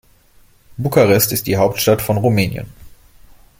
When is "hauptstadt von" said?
1.57-2.17